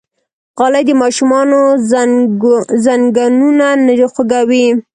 [0.57, 1.59] غالۍ د ماشومانو
[2.85, 4.65] زنګونونه نه خوږوي.